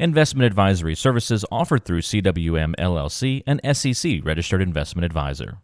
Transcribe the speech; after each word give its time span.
Investment 0.00 0.46
advisory 0.46 0.94
services 0.94 1.44
offered 1.52 1.84
through 1.84 2.00
CWM 2.00 2.74
LLC, 2.76 3.42
an 3.46 3.60
SEC 3.74 4.24
registered 4.24 4.62
investment 4.62 5.04
advisor. 5.04 5.58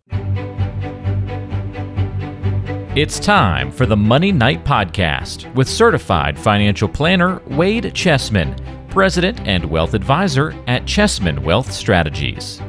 It's 2.94 3.18
time 3.18 3.72
for 3.72 3.86
the 3.86 3.96
Money 3.96 4.32
Night 4.32 4.62
Podcast 4.62 5.50
with 5.54 5.66
certified 5.66 6.38
financial 6.38 6.86
planner 6.86 7.40
Wade 7.46 7.94
Chessman, 7.94 8.54
president 8.90 9.40
and 9.46 9.64
wealth 9.64 9.94
advisor 9.94 10.54
at 10.66 10.84
Chessman 10.84 11.38
Wealth 11.42 11.72
Strategies. 11.72 12.60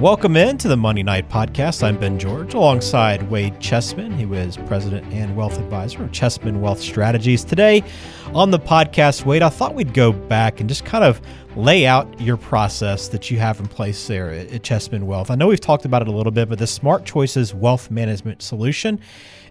Welcome 0.00 0.36
in 0.36 0.58
to 0.58 0.68
the 0.68 0.76
Money 0.76 1.02
Night 1.02 1.30
Podcast. 1.30 1.82
I'm 1.82 1.96
Ben 1.96 2.18
George 2.18 2.52
alongside 2.52 3.30
Wade 3.30 3.58
Chessman, 3.60 4.12
who 4.12 4.34
is 4.34 4.58
president 4.58 5.10
and 5.10 5.34
wealth 5.34 5.58
advisor 5.58 6.04
of 6.04 6.12
Chessman 6.12 6.60
Wealth 6.60 6.80
Strategies. 6.80 7.42
Today 7.42 7.82
on 8.34 8.50
the 8.50 8.58
podcast, 8.58 9.24
Wade, 9.24 9.40
I 9.40 9.48
thought 9.48 9.74
we'd 9.74 9.94
go 9.94 10.12
back 10.12 10.60
and 10.60 10.68
just 10.68 10.84
kind 10.84 11.02
of 11.02 11.18
lay 11.56 11.86
out 11.86 12.20
your 12.20 12.36
process 12.36 13.08
that 13.08 13.30
you 13.30 13.38
have 13.38 13.58
in 13.58 13.68
place 13.68 14.06
there 14.06 14.28
at, 14.28 14.62
Chessman 14.62 15.06
Wealth. 15.06 15.30
I 15.30 15.34
know 15.34 15.48
we've 15.48 15.58
talked 15.58 15.86
about 15.86 16.02
it 16.02 16.08
a 16.08 16.12
little 16.12 16.30
bit, 16.30 16.50
but 16.50 16.58
the 16.58 16.66
Smart 16.66 17.06
Choices 17.06 17.54
Wealth 17.54 17.90
Management 17.90 18.42
Solution, 18.42 19.00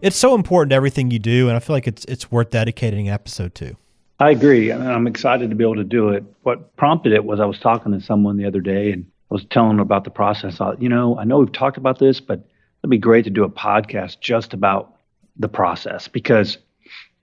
it's 0.03 0.15
so 0.15 0.35
important 0.35 0.69
to 0.69 0.75
everything 0.75 1.09
you 1.09 1.17
do, 1.17 1.47
and 1.47 1.57
I 1.57 1.59
feel 1.59 1.75
like 1.75 1.87
it's 1.87 2.05
it's 2.05 2.31
worth 2.31 2.51
dedicating 2.51 3.07
an 3.07 3.15
episode 3.15 3.55
to. 3.55 3.75
I 4.19 4.29
agree. 4.29 4.69
and 4.69 4.87
I'm 4.87 5.07
excited 5.07 5.49
to 5.49 5.55
be 5.55 5.63
able 5.63 5.77
to 5.77 5.83
do 5.83 6.09
it. 6.09 6.23
What 6.43 6.75
prompted 6.77 7.13
it 7.13 7.25
was 7.25 7.39
I 7.39 7.45
was 7.45 7.57
talking 7.57 7.93
to 7.93 7.99
someone 7.99 8.37
the 8.37 8.45
other 8.45 8.61
day 8.61 8.91
and 8.91 9.07
I 9.07 9.14
was 9.29 9.45
telling 9.45 9.71
them 9.71 9.79
about 9.79 10.03
the 10.03 10.11
process. 10.11 10.55
I 10.55 10.57
thought, 10.57 10.81
you 10.81 10.89
know, 10.89 11.17
I 11.17 11.23
know 11.23 11.39
we've 11.39 11.51
talked 11.51 11.77
about 11.77 11.99
this, 11.99 12.19
but 12.19 12.47
it'd 12.81 12.89
be 12.89 12.97
great 12.97 13.25
to 13.25 13.31
do 13.31 13.43
a 13.43 13.49
podcast 13.49 14.19
just 14.19 14.53
about 14.53 14.97
the 15.37 15.49
process 15.49 16.07
because, 16.07 16.57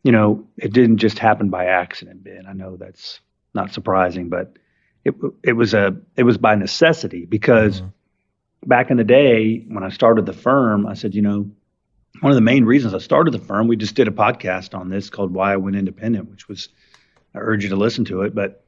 you 0.03 0.13
know, 0.13 0.47
it 0.57 0.73
didn't 0.73 0.99
just 0.99 1.19
happen 1.19 1.49
by 1.49 1.67
accident, 1.67 2.25
Ben. 2.25 2.47
I 2.49 2.53
know 2.53 2.77
that's 2.77 3.21
not 3.55 3.73
surprising, 3.73 4.29
but 4.29 4.57
it 5.05 5.15
it 5.43 5.53
was 5.53 5.75
a 5.75 5.97
it 6.17 6.25
was 6.25 6.39
by 6.39 6.55
necessity 6.55 7.25
because 7.25 7.81
mm-hmm. 7.81 8.69
back 8.69 8.91
in 8.91 8.97
the 8.97 9.05
day 9.05 9.65
when 9.69 9.85
I 9.85 9.91
started 9.91 10.27
the 10.27 10.33
firm, 10.33 10.87
I 10.87 10.95
said, 10.95 11.15
you 11.15 11.23
know, 11.23 11.51
one 12.21 12.31
of 12.31 12.37
the 12.37 12.41
main 12.41 12.65
reasons 12.65 12.95
I 12.95 12.99
started 12.99 13.33
the 13.33 13.39
firm, 13.39 13.69
we 13.69 13.77
just 13.77 13.95
did 13.95 14.09
a 14.09 14.13
podcast 14.13 14.79
on 14.79 14.89
this 14.89 15.11
called 15.11 15.33
Why 15.33 15.53
I 15.53 15.57
Went 15.57 15.77
Independent, 15.77 16.31
which 16.31 16.49
was 16.49 16.69
I 17.35 17.39
urge 17.39 17.65
you 17.65 17.71
to 17.71 17.77
listen 17.77 18.05
to 18.07 18.23
it, 18.23 18.35
but 18.35 18.62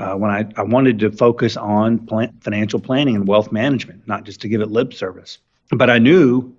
uh, 0.00 0.14
when 0.14 0.30
I, 0.30 0.46
I 0.56 0.62
wanted 0.62 0.98
to 1.00 1.12
focus 1.12 1.58
on 1.58 2.06
plan, 2.06 2.32
financial 2.40 2.80
planning 2.80 3.16
and 3.16 3.28
wealth 3.28 3.52
management, 3.52 4.08
not 4.08 4.24
just 4.24 4.40
to 4.40 4.48
give 4.48 4.62
it 4.62 4.70
lip 4.70 4.94
service. 4.94 5.38
But 5.70 5.90
I 5.90 5.98
knew 5.98 6.54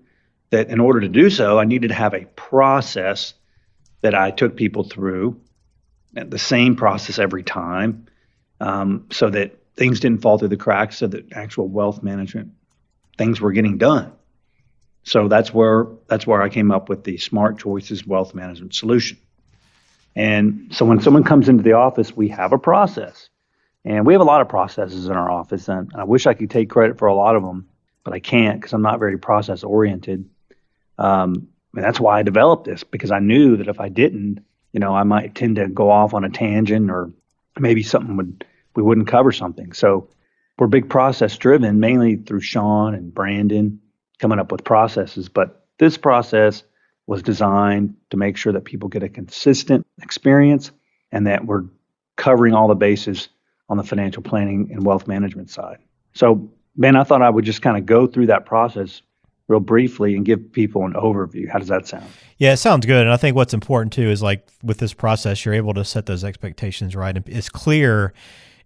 that 0.52 0.70
in 0.70 0.80
order 0.80 1.00
to 1.02 1.10
do 1.10 1.30
so, 1.32 1.58
I 1.58 1.66
needed 1.66 1.88
to 1.88 1.96
have 1.96 2.14
a 2.14 2.26
process 2.36 3.34
that 4.02 4.14
I 4.14 4.30
took 4.30 4.56
people 4.56 4.84
through, 4.84 5.42
the 6.14 6.38
same 6.38 6.76
process 6.76 7.18
every 7.18 7.42
time, 7.42 8.06
um, 8.60 9.08
so 9.12 9.30
that 9.32 9.58
things 9.76 10.00
didn't 10.00 10.22
fall 10.22 10.38
through 10.38 10.50
the 10.50 10.58
cracks, 10.58 10.98
so 10.98 11.08
that 11.08 11.34
actual 11.34 11.68
wealth 11.68 12.04
management 12.04 12.52
things 13.18 13.42
were 13.42 13.52
getting 13.52 13.80
done. 13.80 14.12
So 15.04 15.28
that's 15.28 15.52
where 15.52 15.88
that's 16.08 16.28
where 16.28 16.44
I 16.44 16.50
came 16.50 16.72
up 16.72 16.90
with 16.90 17.06
the 17.06 17.18
Smart 17.18 17.58
Choices 17.58 18.06
Wealth 18.06 18.36
Management 18.36 18.76
Solution. 18.76 19.18
And 20.16 20.68
so 20.72 20.86
when 20.86 21.02
someone 21.02 21.24
comes 21.24 21.50
into 21.50 21.64
the 21.64 21.74
office, 21.74 22.16
we 22.16 22.28
have 22.30 22.54
a 22.54 22.60
process. 22.60 23.31
And 23.84 24.06
we 24.06 24.14
have 24.14 24.22
a 24.22 24.26
lot 24.26 24.42
of 24.42 24.50
processes 24.50 25.08
in 25.08 25.14
our 25.14 25.30
office, 25.32 25.68
and 25.68 25.92
I 25.96 26.04
wish 26.04 26.28
I 26.28 26.34
could 26.34 26.52
take 26.52 26.70
credit 26.70 27.00
for 27.00 27.08
a 27.08 27.16
lot 27.16 27.36
of 27.36 27.44
them, 27.44 27.68
but 28.04 28.14
I 28.14 28.20
can't 28.20 28.60
because 28.60 28.74
I'm 28.74 28.84
not 28.84 29.00
very 29.00 29.18
process 29.18 29.64
oriented. 29.64 30.30
Um, 31.00 31.48
and 31.74 31.84
that's 31.84 32.00
why 32.00 32.20
I 32.20 32.24
developed 32.24 32.66
this 32.66 32.84
because 32.84 33.12
I 33.12 33.20
knew 33.20 33.58
that 33.58 33.68
if 33.68 33.80
I 33.80 33.90
didn't, 33.90 34.46
you 34.72 34.80
know, 34.80 34.94
I 34.94 35.04
might 35.04 35.34
tend 35.34 35.56
to 35.56 35.68
go 35.68 35.90
off 35.90 36.14
on 36.14 36.24
a 36.24 36.30
tangent 36.30 36.92
or 36.92 37.12
maybe 37.60 37.84
something 37.84 38.18
would 38.18 38.46
we 38.76 38.84
wouldn't 38.84 39.08
cover 39.08 39.32
something. 39.32 39.74
So 39.74 40.10
we're 40.58 40.68
big 40.68 40.90
process 40.90 41.38
driven, 41.38 41.80
mainly 41.80 42.16
through 42.16 42.42
Sean 42.42 42.94
and 42.94 43.14
Brandon 43.14 43.82
coming 44.20 44.40
up 44.40 44.52
with 44.52 44.64
processes. 44.64 45.28
But 45.28 45.66
this 45.78 45.98
process 45.98 46.64
was 47.08 47.24
designed 47.24 47.96
to 48.12 48.18
make 48.18 48.38
sure 48.38 48.54
that 48.54 48.64
people 48.64 48.88
get 48.88 49.04
a 49.04 49.10
consistent 49.10 49.86
experience 50.02 50.72
and 51.12 51.28
that 51.28 51.46
we're 51.46 51.64
covering 52.16 52.54
all 52.54 52.68
the 52.68 52.76
bases 52.76 53.28
on 53.72 53.78
the 53.78 53.84
financial 53.84 54.22
planning 54.22 54.70
and 54.72 54.86
wealth 54.86 55.08
management 55.08 55.50
side. 55.50 55.78
So, 56.14 56.52
Ben, 56.76 56.98
I 56.98 57.04
thought 57.04 57.22
I 57.22 57.30
would 57.30 57.46
just 57.46 57.62
kind 57.62 57.78
of 57.78 57.86
go 57.86 58.06
through 58.06 58.28
that 58.28 58.46
process 58.46 59.02
real 59.48 59.62
briefly 59.62 60.16
and 60.16 60.26
give 60.26 60.52
people 60.52 60.86
an 60.86 60.94
overview. 60.94 61.50
How 61.50 61.58
does 61.58 61.70
that 61.70 61.88
sound? 61.88 62.06
Yeah, 62.38 62.52
it 62.52 62.58
sounds 62.58 62.86
good. 62.86 63.02
And 63.02 63.12
I 63.12 63.18
think 63.18 63.36
what's 63.36 63.54
important 63.54 63.94
too 63.94 64.10
is 64.10 64.22
like 64.22 64.46
with 64.62 64.80
this 64.80 64.94
process, 64.94 65.46
you're 65.46 65.54
able 65.54 65.74
to 65.74 65.86
set 65.86 66.06
those 66.06 66.26
expectations 66.26 66.98
right. 66.98 67.16
And 67.16 67.28
it's 67.30 67.50
clear 67.50 68.14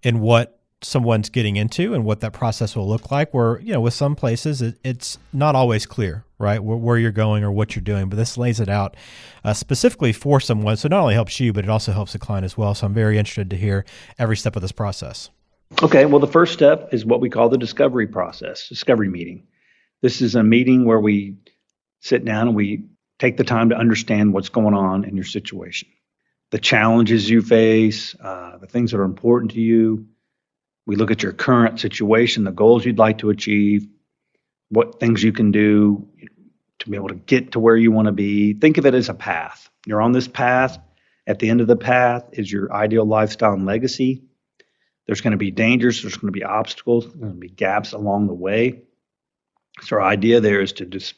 in 0.01 0.21
what 0.21 0.59
someone's 0.85 1.29
getting 1.29 1.55
into 1.55 1.93
and 1.93 2.05
what 2.05 2.19
that 2.19 2.31
process 2.31 2.75
will 2.75 2.87
look 2.87 3.11
like. 3.11 3.33
Where, 3.33 3.59
you 3.59 3.73
know, 3.73 3.81
with 3.81 3.93
some 3.93 4.15
places, 4.15 4.61
it, 4.61 4.77
it's 4.83 5.17
not 5.33 5.55
always 5.55 5.85
clear, 5.85 6.23
right, 6.37 6.63
where, 6.63 6.77
where, 6.77 6.97
you're 6.97 7.11
going 7.11 7.43
or 7.43 7.51
what 7.51 7.75
you're 7.75 7.83
doing. 7.83 8.07
But 8.07 8.17
this 8.17 8.37
lays 8.37 8.59
it 8.59 8.69
out 8.69 8.95
uh, 9.43 9.53
specifically 9.53 10.13
for 10.13 10.39
someone. 10.39 10.77
So 10.77 10.85
it 10.85 10.89
not 10.91 11.01
only 11.01 11.15
helps 11.15 11.39
you, 11.39 11.51
but 11.53 11.63
it 11.63 11.69
also 11.69 11.91
helps 11.91 12.13
the 12.13 12.19
client 12.19 12.45
as 12.45 12.57
well. 12.57 12.75
So 12.75 12.85
I'm 12.85 12.93
very 12.93 13.17
interested 13.17 13.49
to 13.49 13.57
hear 13.57 13.85
every 14.19 14.37
step 14.37 14.55
of 14.55 14.61
this 14.61 14.71
process. 14.71 15.29
Okay. 15.81 16.05
Well, 16.05 16.19
the 16.19 16.27
first 16.27 16.53
step 16.53 16.93
is 16.93 17.05
what 17.05 17.19
we 17.19 17.29
call 17.29 17.49
the 17.49 17.57
discovery 17.57 18.07
process, 18.07 18.69
discovery 18.69 19.09
meeting. 19.09 19.47
This 20.01 20.21
is 20.21 20.35
a 20.35 20.43
meeting 20.43 20.85
where 20.85 20.99
we 20.99 21.35
sit 22.01 22.23
down 22.23 22.47
and 22.47 22.55
we 22.55 22.85
take 23.17 23.37
the 23.37 23.43
time 23.43 23.69
to 23.69 23.75
understand 23.75 24.33
what's 24.33 24.49
going 24.49 24.75
on 24.75 25.05
in 25.05 25.15
your 25.15 25.25
situation, 25.25 25.87
the 26.51 26.59
challenges 26.59 27.29
you 27.29 27.41
face, 27.41 28.15
uh, 28.19 28.57
the 28.57 28.67
things 28.67 28.91
that 28.91 28.99
are 28.99 29.05
important 29.05 29.51
to 29.51 29.61
you 29.61 30.05
we 30.85 30.95
look 30.95 31.11
at 31.11 31.23
your 31.23 31.33
current 31.33 31.79
situation, 31.79 32.43
the 32.43 32.51
goals 32.51 32.85
you'd 32.85 32.99
like 32.99 33.19
to 33.19 33.29
achieve, 33.29 33.87
what 34.69 34.99
things 34.99 35.23
you 35.23 35.31
can 35.31 35.51
do 35.51 36.07
to 36.79 36.89
be 36.89 36.97
able 36.97 37.07
to 37.09 37.15
get 37.15 37.53
to 37.53 37.59
where 37.59 37.75
you 37.75 37.91
want 37.91 38.07
to 38.07 38.11
be. 38.11 38.53
Think 38.53 38.77
of 38.77 38.85
it 38.85 38.93
as 38.93 39.09
a 39.09 39.13
path. 39.13 39.69
You're 39.85 40.01
on 40.01 40.11
this 40.11 40.27
path. 40.27 40.77
At 41.27 41.39
the 41.39 41.49
end 41.49 41.61
of 41.61 41.67
the 41.67 41.75
path 41.75 42.25
is 42.33 42.51
your 42.51 42.71
ideal 42.71 43.05
lifestyle 43.05 43.53
and 43.53 43.65
legacy. 43.65 44.23
There's 45.07 45.21
going 45.21 45.31
to 45.31 45.37
be 45.37 45.51
dangers, 45.51 46.01
there's 46.01 46.17
going 46.17 46.33
to 46.33 46.37
be 46.39 46.43
obstacles, 46.43 47.05
there's 47.05 47.15
going 47.15 47.33
to 47.33 47.39
be 47.39 47.49
gaps 47.49 47.93
along 47.93 48.27
the 48.27 48.33
way. 48.33 48.81
So 49.81 49.97
our 49.97 50.03
idea 50.03 50.39
there 50.39 50.61
is 50.61 50.73
to 50.73 50.85
just 50.85 51.15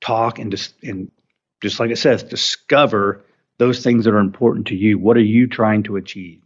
talk 0.00 0.38
and 0.38 0.50
just 0.50 0.74
and 0.82 1.10
just 1.60 1.78
like 1.80 1.90
it 1.90 1.98
says, 1.98 2.22
discover 2.22 3.24
those 3.58 3.82
things 3.82 4.04
that 4.04 4.14
are 4.14 4.18
important 4.18 4.68
to 4.68 4.74
you. 4.74 4.98
What 4.98 5.16
are 5.16 5.22
you 5.22 5.46
trying 5.46 5.82
to 5.84 5.96
achieve? 5.96 6.42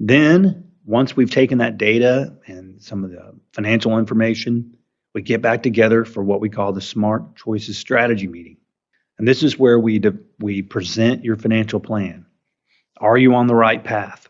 Then 0.00 0.70
once 0.84 1.16
we've 1.16 1.30
taken 1.30 1.58
that 1.58 1.78
data 1.78 2.36
and 2.46 2.80
some 2.82 3.04
of 3.04 3.10
the 3.10 3.34
financial 3.52 3.98
information, 3.98 4.76
we 5.14 5.22
get 5.22 5.40
back 5.40 5.62
together 5.62 6.04
for 6.04 6.22
what 6.22 6.40
we 6.40 6.50
call 6.50 6.72
the 6.72 6.80
Smart 6.80 7.36
Choices 7.36 7.78
Strategy 7.78 8.26
Meeting. 8.26 8.58
And 9.18 9.26
this 9.26 9.42
is 9.42 9.58
where 9.58 9.78
we, 9.78 9.98
de- 9.98 10.18
we 10.40 10.62
present 10.62 11.24
your 11.24 11.36
financial 11.36 11.80
plan. 11.80 12.26
Are 13.00 13.16
you 13.16 13.34
on 13.34 13.46
the 13.46 13.54
right 13.54 13.82
path? 13.82 14.28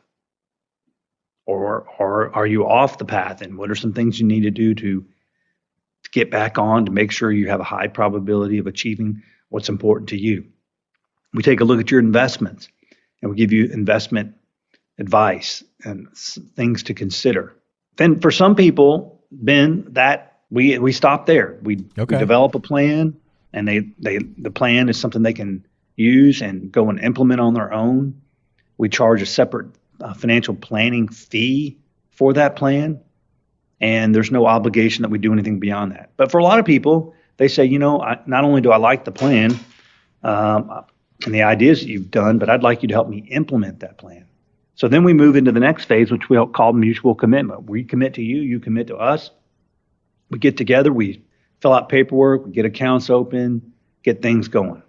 Or, 1.47 1.87
or 1.99 2.35
are 2.35 2.47
you 2.47 2.67
off 2.67 2.99
the 2.99 3.05
path? 3.05 3.43
And 3.43 3.59
what 3.59 3.71
are 3.71 3.75
some 3.75 3.93
things 3.93 4.21
you 4.21 4.27
need 4.27 4.43
to 4.43 4.51
do 4.51 4.75
to, 4.75 5.01
to 6.05 6.11
get 6.11 6.31
back 6.31 6.59
on 6.59 6.87
to 6.87 6.93
make 6.93 7.11
sure 7.11 7.33
you 7.33 7.49
have 7.49 7.61
a 7.61 7.65
high 7.65 7.89
probability 7.89 8.59
of 8.59 8.67
achieving 8.67 9.23
what's 9.49 9.69
important 9.69 10.11
to 10.11 10.19
you? 10.19 10.45
We 11.33 11.43
take 11.43 11.61
a 11.61 11.65
look 11.65 11.81
at 11.81 11.91
your 11.91 12.01
investments 12.01 12.69
and 13.21 13.31
we 13.31 13.37
give 13.37 13.53
you 13.53 13.67
investment 13.67 14.35
advice 14.99 15.65
and 15.85 16.09
things 16.57 16.83
to 16.85 16.95
consider. 16.95 17.57
Then 17.97 18.21
for 18.21 18.31
some 18.31 18.55
people, 18.55 19.23
Ben, 19.31 19.87
that 19.91 20.41
we 20.51 20.79
we 20.79 20.93
stop 20.93 21.27
there. 21.27 21.59
We, 21.63 21.85
okay. 21.99 22.17
we 22.17 22.19
develop 22.19 22.55
a 22.55 22.61
plan, 22.61 23.17
and 23.53 23.67
they 23.67 23.81
they 23.99 24.19
the 24.19 24.51
plan 24.51 24.89
is 24.89 24.99
something 24.99 25.23
they 25.23 25.33
can 25.33 25.67
use 25.97 26.43
and 26.43 26.71
go 26.71 26.91
and 26.91 26.99
implement 27.01 27.41
on 27.41 27.55
their 27.55 27.73
own. 27.73 28.21
We 28.79 28.89
charge 28.89 29.23
a 29.23 29.27
separate 29.27 29.69
uh, 30.01 30.15
financial 30.15 30.55
planning 30.55 31.09
fee 31.09 31.79
for 32.11 32.33
that 32.33 32.57
plan, 32.57 33.01
and 33.81 34.15
there's 34.15 34.31
no 34.31 34.47
obligation 34.47 35.03
that 35.03 35.11
we 35.11 35.19
do 35.19 35.33
anything 35.33 35.61
beyond 35.61 35.93
that. 35.93 36.11
But 36.17 36.31
for 36.31 36.39
a 36.39 36.45
lot 36.45 36.59
of 36.59 36.65
people, 36.65 37.15
they 37.37 37.49
say, 37.49 37.65
you 37.65 37.79
know, 37.79 38.01
I, 38.01 38.21
not 38.27 38.45
only 38.45 38.61
do 38.61 38.71
I 38.71 38.77
like 38.77 39.05
the 39.05 39.13
plan 39.13 39.59
um, 40.23 40.85
and 41.25 41.35
the 41.35 41.43
ideas 41.43 41.81
that 41.81 41.89
you've 41.89 42.11
done, 42.11 42.39
but 42.39 42.49
I'd 42.49 42.63
like 42.63 42.83
you 42.83 42.89
to 42.89 42.95
help 42.95 43.09
me 43.09 43.19
implement 43.31 43.81
that 43.81 43.99
plan. 43.99 44.27
So 44.77 44.89
then 44.89 45.05
we 45.05 45.13
move 45.13 45.37
into 45.37 45.53
the 45.53 45.61
next 45.61 45.85
phase, 45.85 46.11
which 46.11 46.29
we'll 46.29 46.47
call 46.47 46.73
mutual 46.73 47.15
commitment. 47.15 47.69
We 47.69 47.85
commit 47.85 48.15
to 48.15 48.23
you, 48.23 48.41
you 48.41 48.59
commit 48.59 48.89
to 48.89 48.97
us. 48.97 49.31
We 50.31 50.39
get 50.39 50.57
together, 50.57 50.93
we 50.93 51.23
fill 51.61 51.73
out 51.73 51.89
paperwork, 51.89 52.47
we 52.47 52.53
get 52.53 52.65
accounts 52.65 53.09
open, 53.09 53.73
get 54.03 54.21
things 54.21 54.49
going. 54.49 54.83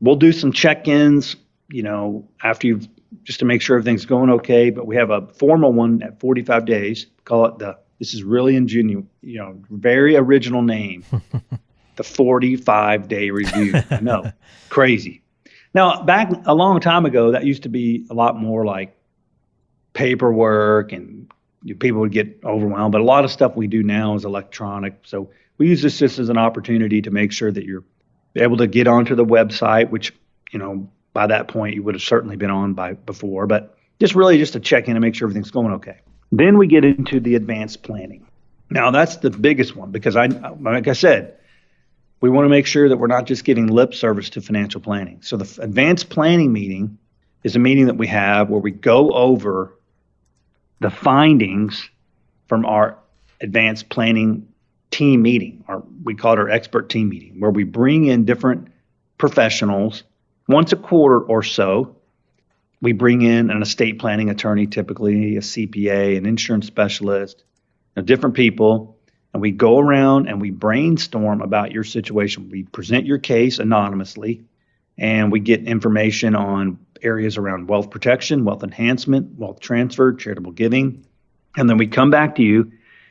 We'll 0.00 0.16
do 0.16 0.32
some 0.32 0.52
check-ins, 0.52 1.36
you 1.68 1.82
know, 1.82 2.28
after 2.42 2.66
you've 2.68 2.88
just 3.24 3.38
to 3.40 3.44
make 3.44 3.62
sure 3.62 3.76
everything's 3.76 4.06
going 4.06 4.30
okay. 4.30 4.70
But 4.70 4.86
we 4.86 4.96
have 4.96 5.10
a 5.10 5.26
formal 5.34 5.72
one 5.72 6.02
at 6.02 6.20
45 6.20 6.64
days. 6.64 7.06
Call 7.24 7.46
it 7.46 7.58
the. 7.58 7.78
This 7.98 8.14
is 8.14 8.22
really 8.22 8.54
ingenious, 8.54 9.02
you 9.22 9.38
know, 9.38 9.60
very 9.70 10.14
original 10.14 10.62
name. 10.62 11.04
the 11.98 12.04
45 12.04 13.08
day 13.08 13.30
review. 13.30 13.74
No, 14.00 14.32
crazy. 14.70 15.22
Now, 15.74 16.02
back 16.02 16.30
a 16.46 16.54
long 16.54 16.80
time 16.80 17.04
ago, 17.04 17.32
that 17.32 17.44
used 17.44 17.64
to 17.64 17.68
be 17.68 18.06
a 18.08 18.14
lot 18.14 18.36
more 18.36 18.64
like 18.64 18.96
paperwork 19.98 20.92
and 20.92 21.28
people 21.80 21.98
would 21.98 22.12
get 22.12 22.38
overwhelmed. 22.44 22.92
But 22.92 23.00
a 23.00 23.04
lot 23.04 23.24
of 23.24 23.32
stuff 23.32 23.56
we 23.56 23.66
do 23.66 23.82
now 23.82 24.14
is 24.14 24.24
electronic. 24.24 25.00
So 25.02 25.30
we 25.58 25.68
use 25.68 25.82
this 25.82 25.98
just 25.98 26.20
as 26.20 26.28
an 26.28 26.38
opportunity 26.38 27.02
to 27.02 27.10
make 27.10 27.32
sure 27.32 27.50
that 27.50 27.64
you're 27.64 27.82
able 28.36 28.58
to 28.58 28.68
get 28.68 28.86
onto 28.86 29.16
the 29.16 29.24
website, 29.24 29.90
which, 29.90 30.14
you 30.52 30.60
know, 30.60 30.88
by 31.12 31.26
that 31.26 31.48
point 31.48 31.74
you 31.74 31.82
would 31.82 31.96
have 31.96 32.02
certainly 32.02 32.36
been 32.36 32.50
on 32.50 32.74
by 32.74 32.92
before, 32.92 33.48
but 33.48 33.76
just 33.98 34.14
really 34.14 34.38
just 34.38 34.52
to 34.52 34.60
check 34.60 34.86
in 34.86 34.92
and 34.92 35.00
make 35.00 35.16
sure 35.16 35.26
everything's 35.26 35.50
going 35.50 35.72
okay. 35.74 35.98
Then 36.30 36.58
we 36.58 36.68
get 36.68 36.84
into 36.84 37.18
the 37.18 37.34
advanced 37.34 37.82
planning. 37.82 38.24
Now 38.70 38.92
that's 38.92 39.16
the 39.16 39.30
biggest 39.30 39.74
one 39.74 39.90
because 39.90 40.14
I, 40.14 40.26
like 40.26 40.86
I 40.86 40.92
said, 40.92 41.38
we 42.20 42.30
want 42.30 42.44
to 42.44 42.50
make 42.50 42.66
sure 42.66 42.88
that 42.88 42.98
we're 42.98 43.08
not 43.08 43.26
just 43.26 43.44
giving 43.44 43.66
lip 43.66 43.94
service 43.94 44.30
to 44.30 44.42
financial 44.42 44.80
planning. 44.80 45.22
So 45.22 45.36
the 45.36 45.60
advanced 45.60 46.08
planning 46.08 46.52
meeting 46.52 46.98
is 47.42 47.56
a 47.56 47.58
meeting 47.58 47.86
that 47.86 47.96
we 47.96 48.06
have 48.06 48.48
where 48.48 48.60
we 48.60 48.70
go 48.70 49.10
over 49.10 49.74
the 50.80 50.90
findings 50.90 51.88
from 52.46 52.64
our 52.64 52.98
advanced 53.40 53.88
planning 53.88 54.48
team 54.90 55.22
meeting, 55.22 55.64
or 55.68 55.84
we 56.04 56.14
call 56.14 56.34
it 56.34 56.38
our 56.38 56.48
expert 56.48 56.88
team 56.88 57.08
meeting, 57.08 57.40
where 57.40 57.50
we 57.50 57.64
bring 57.64 58.06
in 58.06 58.24
different 58.24 58.68
professionals 59.18 60.04
once 60.48 60.72
a 60.72 60.76
quarter 60.76 61.20
or 61.20 61.42
so. 61.42 61.96
We 62.80 62.92
bring 62.92 63.22
in 63.22 63.50
an 63.50 63.60
estate 63.60 63.98
planning 63.98 64.30
attorney, 64.30 64.66
typically 64.66 65.36
a 65.36 65.40
CPA, 65.40 66.16
an 66.16 66.26
insurance 66.26 66.66
specialist, 66.66 67.44
you 67.96 68.02
know, 68.02 68.06
different 68.06 68.36
people, 68.36 68.96
and 69.32 69.42
we 69.42 69.50
go 69.50 69.78
around 69.78 70.28
and 70.28 70.40
we 70.40 70.50
brainstorm 70.50 71.42
about 71.42 71.72
your 71.72 71.84
situation. 71.84 72.48
We 72.50 72.62
present 72.62 73.04
your 73.04 73.18
case 73.18 73.58
anonymously, 73.58 74.44
and 74.96 75.30
we 75.30 75.40
get 75.40 75.64
information 75.64 76.34
on 76.34 76.78
areas 77.02 77.36
around 77.36 77.68
wealth 77.68 77.90
protection, 77.90 78.44
wealth 78.44 78.62
enhancement, 78.62 79.38
wealth 79.38 79.60
transfer, 79.60 80.12
charitable 80.12 80.52
giving. 80.52 81.04
And 81.56 81.68
then 81.68 81.78
we 81.78 81.86
come 81.86 82.10
back 82.10 82.36
to 82.36 82.42
you 82.42 82.70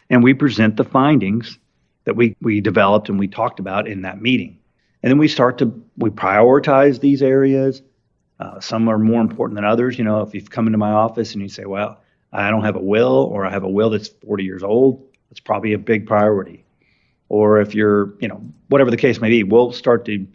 and 0.10 0.24
we 0.24 0.34
present 0.34 0.78
the 0.78 0.84
findings 0.84 1.57
that 2.06 2.16
we, 2.16 2.36
we 2.42 2.62
developed 2.62 3.10
and 3.10 3.19
we 3.19 3.28
talked 3.28 3.60
about 3.60 3.88
in 3.88 4.04
that 4.04 4.22
meeting. 4.22 4.57
And 5.04 5.12
then 5.12 5.18
we 5.18 5.28
start 5.28 5.57
to 5.60 5.84
we 5.98 6.10
prioritize 6.10 7.00
these 7.00 7.22
areas. 7.22 7.81
Uh, 8.39 8.60
some 8.60 8.88
are 8.88 8.98
more 8.98 9.22
important 9.22 9.56
than 9.56 9.66
others. 9.66 9.98
You 9.98 10.04
know, 10.04 10.22
if 10.22 10.34
you've 10.34 10.50
come 10.50 10.68
into 10.68 10.78
my 10.78 10.92
office 10.92 11.34
and 11.34 11.42
you 11.42 11.50
say, 11.50 11.66
"Well, 11.66 12.01
I 12.31 12.50
don't 12.50 12.63
have 12.63 12.75
a 12.75 12.81
will," 12.81 13.30
or 13.31 13.45
"I 13.45 13.51
have 13.51 13.63
a 13.63 13.69
will 13.69 13.89
that's 13.89 14.07
40 14.07 14.44
years 14.44 14.63
old," 14.63 15.04
that's 15.30 15.39
probably 15.39 15.74
a 15.74 15.78
big 15.78 16.07
priority. 16.07 16.66
Or 17.30 17.60
if 17.60 17.75
you're, 17.75 18.13
you 18.19 18.28
know, 18.28 18.42
whatever 18.69 18.89
the 18.89 18.98
case 18.98 19.19
may 19.19 19.30
be, 19.30 19.44
we'll 19.44 19.72
start 19.72 20.06
to 20.06 20.25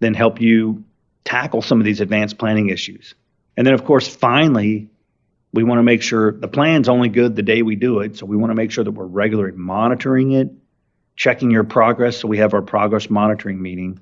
then 0.00 0.14
help 0.14 0.40
you 0.40 0.84
tackle 1.24 1.62
some 1.62 1.80
of 1.80 1.84
these 1.84 2.00
advanced 2.00 2.38
planning 2.38 2.68
issues. 2.68 3.14
And 3.56 3.66
then, 3.66 3.74
of 3.74 3.84
course, 3.84 4.08
finally, 4.08 4.88
we 5.52 5.64
want 5.64 5.78
to 5.78 5.82
make 5.82 6.02
sure 6.02 6.32
the 6.32 6.48
plan's 6.48 6.88
only 6.88 7.08
good 7.08 7.36
the 7.36 7.42
day 7.42 7.62
we 7.62 7.76
do 7.76 8.00
it. 8.00 8.16
So 8.16 8.26
we 8.26 8.36
want 8.36 8.50
to 8.50 8.54
make 8.54 8.70
sure 8.70 8.84
that 8.84 8.90
we're 8.90 9.06
regularly 9.06 9.56
monitoring 9.56 10.32
it, 10.32 10.50
checking 11.16 11.50
your 11.50 11.64
progress. 11.64 12.18
So 12.18 12.28
we 12.28 12.38
have 12.38 12.54
our 12.54 12.62
progress 12.62 13.10
monitoring 13.10 13.60
meeting 13.60 14.00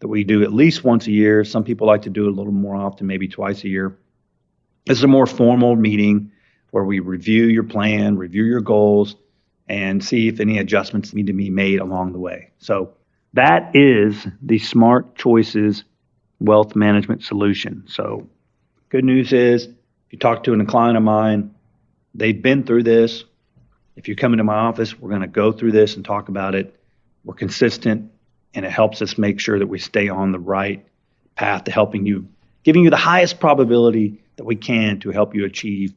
that 0.00 0.08
we 0.08 0.24
do 0.24 0.42
at 0.42 0.52
least 0.52 0.84
once 0.84 1.06
a 1.06 1.10
year. 1.12 1.44
Some 1.44 1.64
people 1.64 1.86
like 1.86 2.02
to 2.02 2.10
do 2.10 2.26
it 2.26 2.28
a 2.28 2.34
little 2.34 2.52
more 2.52 2.76
often, 2.76 3.06
maybe 3.06 3.28
twice 3.28 3.64
a 3.64 3.68
year. 3.68 3.98
This 4.86 4.98
is 4.98 5.04
a 5.04 5.08
more 5.08 5.26
formal 5.26 5.76
meeting 5.76 6.32
where 6.70 6.84
we 6.84 7.00
review 7.00 7.44
your 7.44 7.64
plan, 7.64 8.16
review 8.16 8.44
your 8.44 8.60
goals, 8.60 9.16
and 9.68 10.02
see 10.02 10.28
if 10.28 10.40
any 10.40 10.58
adjustments 10.58 11.12
need 11.14 11.26
to 11.26 11.32
be 11.32 11.50
made 11.50 11.80
along 11.80 12.12
the 12.12 12.18
way. 12.18 12.50
So 12.58 12.94
that 13.34 13.72
is 13.74 14.26
the 14.42 14.58
Smart 14.58 15.14
Choices 15.14 15.84
wealth 16.40 16.76
management 16.76 17.22
solution. 17.22 17.84
So, 17.88 18.28
good 18.88 19.04
news 19.04 19.32
is 19.32 19.64
if 19.64 20.12
you 20.12 20.18
talk 20.18 20.44
to 20.44 20.54
a 20.54 20.64
client 20.64 20.96
of 20.96 21.02
mine, 21.02 21.54
they've 22.14 22.40
been 22.40 22.64
through 22.64 22.84
this. 22.84 23.24
If 23.96 24.08
you 24.08 24.16
come 24.16 24.32
into 24.32 24.44
my 24.44 24.54
office, 24.54 24.98
we're 24.98 25.10
going 25.10 25.22
to 25.22 25.26
go 25.26 25.52
through 25.52 25.72
this 25.72 25.96
and 25.96 26.04
talk 26.04 26.28
about 26.28 26.54
it. 26.54 26.74
We're 27.24 27.34
consistent, 27.34 28.10
and 28.54 28.64
it 28.64 28.70
helps 28.70 29.02
us 29.02 29.18
make 29.18 29.40
sure 29.40 29.58
that 29.58 29.66
we 29.66 29.78
stay 29.78 30.08
on 30.08 30.32
the 30.32 30.38
right 30.38 30.86
path 31.34 31.64
to 31.64 31.72
helping 31.72 32.06
you, 32.06 32.28
giving 32.62 32.84
you 32.84 32.90
the 32.90 32.96
highest 32.96 33.40
probability 33.40 34.20
that 34.36 34.44
we 34.44 34.56
can 34.56 35.00
to 35.00 35.10
help 35.10 35.34
you 35.34 35.44
achieve 35.44 35.92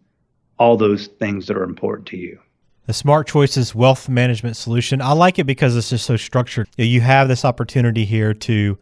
all 0.58 0.78
those 0.78 1.08
things 1.08 1.48
that 1.48 1.58
are 1.58 1.64
important 1.64 2.08
to 2.08 2.18
you. 2.18 2.40
The 2.88 2.94
Smart 2.94 3.28
Choices 3.28 3.74
Wealth 3.74 4.10
Management 4.10 4.58
Solution. 4.58 5.02
I 5.02 5.14
like 5.14 5.40
it 5.40 5.46
because 5.46 5.76
it's 5.76 5.92
just 5.92 6.06
so 6.06 6.18
structured. 6.18 6.68
You 6.78 7.02
have 7.02 7.28
this 7.28 7.46
opportunity 7.46 8.06
here 8.06 8.34
to 8.34 8.78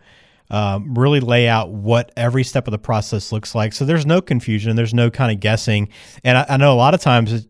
um, 0.50 0.96
really 0.96 1.19
lay 1.19 1.48
out 1.48 1.72
what 1.72 2.12
every 2.18 2.44
step 2.44 2.68
of 2.68 2.72
the 2.72 2.80
process 2.80 3.31
looks 3.31 3.54
like. 3.54 3.74
So 3.74 3.86
there's 3.86 4.06
no 4.06 4.22
confusion, 4.22 4.75
there's 4.75 4.94
no 4.94 5.10
kind 5.10 5.31
of 5.31 5.40
guessing. 5.40 5.90
And 6.24 6.38
I, 6.38 6.46
I 6.50 6.57
know 6.57 6.74
a 6.74 6.75
lot 6.75 6.94
of 6.94 7.01
times, 7.01 7.48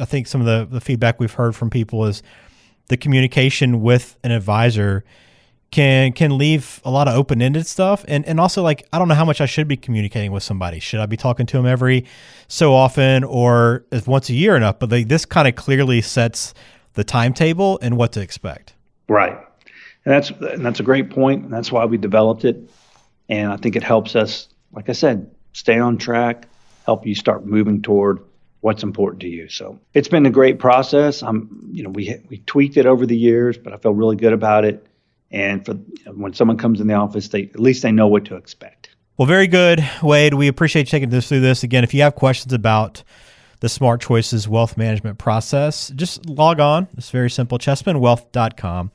I 0.00 0.04
think 0.04 0.26
some 0.26 0.40
of 0.40 0.46
the, 0.46 0.66
the 0.70 0.80
feedback 0.80 1.20
we've 1.20 1.32
heard 1.32 1.54
from 1.54 1.70
people 1.70 2.06
is 2.06 2.22
the 2.88 2.96
communication 2.96 3.82
with 3.82 4.16
an 4.24 4.30
advisor 4.30 5.04
can 5.70 6.12
can 6.12 6.38
leave 6.38 6.80
a 6.84 6.90
lot 6.90 7.08
of 7.08 7.14
open 7.14 7.42
ended 7.42 7.66
stuff, 7.66 8.04
and 8.08 8.24
and 8.24 8.40
also 8.40 8.62
like 8.62 8.86
I 8.92 8.98
don't 8.98 9.08
know 9.08 9.14
how 9.14 9.24
much 9.24 9.40
I 9.40 9.46
should 9.46 9.68
be 9.68 9.76
communicating 9.76 10.32
with 10.32 10.42
somebody. 10.42 10.80
Should 10.80 11.00
I 11.00 11.06
be 11.06 11.16
talking 11.16 11.46
to 11.46 11.56
them 11.58 11.66
every 11.66 12.06
so 12.48 12.74
often 12.74 13.22
or 13.24 13.84
once 14.06 14.30
a 14.30 14.34
year 14.34 14.56
enough? 14.56 14.78
But 14.78 14.90
like, 14.90 15.08
this 15.08 15.26
kind 15.26 15.46
of 15.46 15.56
clearly 15.56 16.00
sets 16.00 16.54
the 16.94 17.04
timetable 17.04 17.78
and 17.82 17.96
what 17.96 18.12
to 18.12 18.20
expect. 18.20 18.74
Right. 19.08 19.38
And 20.08 20.14
that's 20.14 20.30
and 20.30 20.64
that's 20.64 20.80
a 20.80 20.82
great 20.82 21.10
point, 21.10 21.44
and 21.44 21.52
that's 21.52 21.70
why 21.70 21.84
we 21.84 21.98
developed 21.98 22.46
it. 22.46 22.56
And 23.28 23.52
I 23.52 23.58
think 23.58 23.76
it 23.76 23.82
helps 23.82 24.16
us, 24.16 24.48
like 24.72 24.88
I 24.88 24.92
said, 24.92 25.30
stay 25.52 25.78
on 25.78 25.98
track, 25.98 26.48
help 26.86 27.06
you 27.06 27.14
start 27.14 27.44
moving 27.44 27.82
toward 27.82 28.20
what's 28.60 28.82
important 28.82 29.20
to 29.20 29.28
you. 29.28 29.50
So 29.50 29.78
it's 29.92 30.08
been 30.08 30.24
a 30.24 30.30
great 30.30 30.60
process. 30.60 31.22
I'm, 31.22 31.68
you 31.70 31.82
know, 31.82 31.90
we 31.90 32.18
we 32.30 32.38
tweaked 32.38 32.78
it 32.78 32.86
over 32.86 33.04
the 33.04 33.18
years, 33.18 33.58
but 33.58 33.74
I 33.74 33.76
feel 33.76 33.92
really 33.92 34.16
good 34.16 34.32
about 34.32 34.64
it. 34.64 34.86
And 35.30 35.62
for 35.66 35.72
you 35.72 36.04
know, 36.06 36.12
when 36.12 36.32
someone 36.32 36.56
comes 36.56 36.80
in 36.80 36.86
the 36.86 36.94
office, 36.94 37.28
they 37.28 37.42
at 37.42 37.60
least 37.60 37.82
they 37.82 37.92
know 37.92 38.08
what 38.08 38.24
to 38.24 38.36
expect. 38.36 38.88
Well, 39.18 39.26
very 39.26 39.46
good, 39.46 39.86
Wade. 40.02 40.32
We 40.32 40.48
appreciate 40.48 40.86
you 40.86 40.90
taking 40.90 41.12
us 41.12 41.28
through 41.28 41.40
this. 41.40 41.64
Again, 41.64 41.84
if 41.84 41.92
you 41.92 42.00
have 42.00 42.14
questions 42.14 42.54
about 42.54 43.02
the 43.60 43.68
Smart 43.68 44.00
Choices 44.00 44.48
wealth 44.48 44.78
management 44.78 45.18
process, 45.18 45.92
just 45.94 46.24
log 46.24 46.60
on. 46.60 46.88
It's 46.96 47.10
very 47.10 47.28
simple, 47.28 47.58
chessmanwealth.com. 47.58 48.90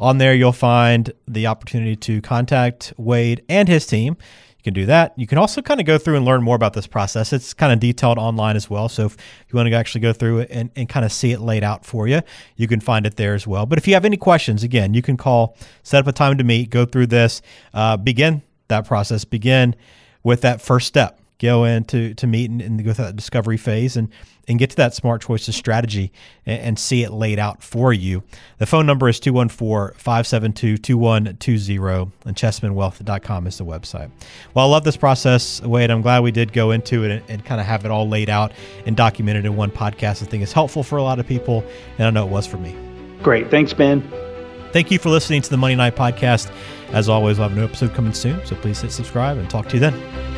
On 0.00 0.18
there, 0.18 0.34
you'll 0.34 0.52
find 0.52 1.12
the 1.26 1.46
opportunity 1.46 1.96
to 1.96 2.20
contact 2.20 2.92
Wade 2.96 3.44
and 3.48 3.68
his 3.68 3.86
team. 3.86 4.16
You 4.58 4.62
can 4.62 4.74
do 4.74 4.86
that. 4.86 5.12
You 5.16 5.26
can 5.26 5.38
also 5.38 5.62
kind 5.62 5.80
of 5.80 5.86
go 5.86 5.98
through 5.98 6.16
and 6.16 6.24
learn 6.24 6.42
more 6.42 6.56
about 6.56 6.72
this 6.72 6.86
process. 6.86 7.32
It's 7.32 7.54
kind 7.54 7.72
of 7.72 7.80
detailed 7.80 8.18
online 8.18 8.56
as 8.56 8.68
well. 8.68 8.88
So 8.88 9.06
if 9.06 9.16
you 9.48 9.56
want 9.56 9.68
to 9.68 9.74
actually 9.74 10.00
go 10.00 10.12
through 10.12 10.40
it 10.40 10.50
and, 10.50 10.70
and 10.76 10.88
kind 10.88 11.04
of 11.04 11.12
see 11.12 11.32
it 11.32 11.40
laid 11.40 11.64
out 11.64 11.84
for 11.84 12.06
you, 12.06 12.22
you 12.56 12.68
can 12.68 12.80
find 12.80 13.06
it 13.06 13.16
there 13.16 13.34
as 13.34 13.46
well. 13.46 13.66
But 13.66 13.78
if 13.78 13.88
you 13.88 13.94
have 13.94 14.04
any 14.04 14.16
questions, 14.16 14.62
again, 14.62 14.94
you 14.94 15.02
can 15.02 15.16
call, 15.16 15.56
set 15.82 16.00
up 16.00 16.06
a 16.06 16.12
time 16.12 16.38
to 16.38 16.44
meet, 16.44 16.70
go 16.70 16.84
through 16.84 17.06
this, 17.08 17.42
uh, 17.74 17.96
begin 17.96 18.42
that 18.68 18.86
process, 18.86 19.24
begin 19.24 19.74
with 20.22 20.42
that 20.42 20.60
first 20.60 20.86
step 20.86 21.17
go 21.38 21.64
into 21.64 22.12
to 22.14 22.26
meet 22.26 22.50
and, 22.50 22.60
and, 22.60 22.84
go 22.84 22.92
through 22.92 23.06
that 23.06 23.16
discovery 23.16 23.56
phase 23.56 23.96
and 23.96 24.10
and 24.48 24.58
get 24.58 24.70
to 24.70 24.76
that 24.76 24.94
smart 24.94 25.22
choices 25.22 25.54
strategy 25.54 26.10
and, 26.46 26.60
and 26.60 26.78
see 26.78 27.02
it 27.02 27.12
laid 27.12 27.38
out 27.38 27.62
for 27.62 27.92
you. 27.92 28.22
The 28.56 28.64
phone 28.66 28.86
number 28.86 29.06
is 29.08 29.20
214-572-2120 29.20 32.12
and 32.24 32.34
chessmanwealth.com 32.34 33.46
is 33.46 33.58
the 33.58 33.66
website. 33.66 34.10
Well, 34.54 34.64
I 34.66 34.68
love 34.68 34.84
this 34.84 34.96
process, 34.96 35.60
Wade. 35.62 35.90
I'm 35.90 36.00
glad 36.00 36.22
we 36.22 36.32
did 36.32 36.54
go 36.54 36.70
into 36.70 37.04
it 37.04 37.10
and, 37.10 37.22
and 37.28 37.44
kind 37.44 37.60
of 37.60 37.66
have 37.66 37.84
it 37.84 37.90
all 37.90 38.08
laid 38.08 38.30
out 38.30 38.52
and 38.86 38.96
documented 38.96 39.44
in 39.44 39.54
one 39.54 39.70
podcast. 39.70 40.22
I 40.22 40.26
think 40.26 40.42
it's 40.42 40.52
helpful 40.52 40.82
for 40.82 40.96
a 40.96 41.02
lot 41.02 41.18
of 41.18 41.26
people, 41.26 41.62
and 41.98 42.06
I 42.06 42.10
know 42.10 42.26
it 42.26 42.30
was 42.30 42.46
for 42.46 42.56
me. 42.56 42.74
Great. 43.22 43.50
Thanks, 43.50 43.74
Ben. 43.74 44.00
Thank 44.72 44.90
you 44.90 44.98
for 44.98 45.10
listening 45.10 45.42
to 45.42 45.50
the 45.50 45.56
Money 45.56 45.74
Night 45.74 45.96
Podcast. 45.96 46.50
As 46.90 47.08
always, 47.08 47.38
we'll 47.38 47.48
have 47.48 47.56
a 47.56 47.60
new 47.60 47.66
episode 47.66 47.94
coming 47.94 48.14
soon, 48.14 48.44
so 48.46 48.56
please 48.56 48.80
hit 48.80 48.92
subscribe 48.92 49.36
and 49.36 49.50
talk 49.50 49.68
to 49.68 49.74
you 49.74 49.80
then. 49.80 50.37